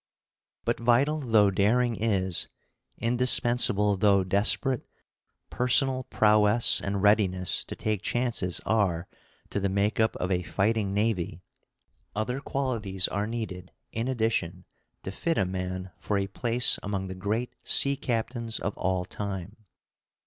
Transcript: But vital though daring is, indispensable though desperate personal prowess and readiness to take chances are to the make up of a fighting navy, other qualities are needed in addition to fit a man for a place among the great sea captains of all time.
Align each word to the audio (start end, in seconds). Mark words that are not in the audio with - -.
But 0.65 0.79
vital 0.79 1.19
though 1.19 1.51
daring 1.51 1.95
is, 1.95 2.47
indispensable 2.97 3.97
though 3.97 4.23
desperate 4.23 4.83
personal 5.51 6.05
prowess 6.05 6.81
and 6.81 7.03
readiness 7.03 7.63
to 7.65 7.75
take 7.75 8.01
chances 8.01 8.59
are 8.65 9.07
to 9.51 9.59
the 9.59 9.69
make 9.69 9.99
up 9.99 10.15
of 10.15 10.31
a 10.31 10.41
fighting 10.41 10.91
navy, 10.95 11.43
other 12.15 12.39
qualities 12.41 13.07
are 13.09 13.27
needed 13.27 13.73
in 13.91 14.07
addition 14.07 14.65
to 15.03 15.11
fit 15.11 15.37
a 15.37 15.45
man 15.45 15.91
for 15.99 16.17
a 16.17 16.25
place 16.25 16.79
among 16.81 17.05
the 17.05 17.13
great 17.13 17.53
sea 17.63 17.95
captains 17.95 18.57
of 18.57 18.75
all 18.79 19.05
time. 19.05 19.55